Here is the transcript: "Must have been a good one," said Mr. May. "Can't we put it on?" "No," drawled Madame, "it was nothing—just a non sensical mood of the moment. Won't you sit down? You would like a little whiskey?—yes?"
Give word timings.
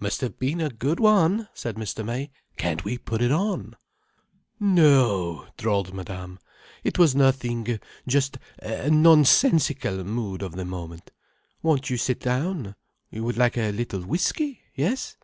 "Must 0.00 0.20
have 0.22 0.36
been 0.36 0.60
a 0.60 0.68
good 0.68 0.98
one," 0.98 1.48
said 1.54 1.76
Mr. 1.76 2.04
May. 2.04 2.32
"Can't 2.56 2.82
we 2.84 2.98
put 2.98 3.22
it 3.22 3.30
on?" 3.30 3.76
"No," 4.58 5.46
drawled 5.56 5.94
Madame, 5.94 6.40
"it 6.82 6.98
was 6.98 7.14
nothing—just 7.14 8.36
a 8.58 8.90
non 8.90 9.22
sensical 9.22 10.04
mood 10.04 10.42
of 10.42 10.56
the 10.56 10.64
moment. 10.64 11.12
Won't 11.62 11.88
you 11.88 11.96
sit 11.98 12.18
down? 12.18 12.74
You 13.12 13.22
would 13.22 13.36
like 13.36 13.56
a 13.56 13.70
little 13.70 14.00
whiskey?—yes?" 14.02 15.16